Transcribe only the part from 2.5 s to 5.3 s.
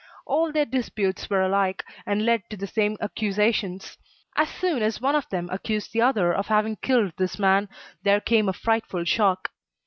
the same accusations. As soon as one of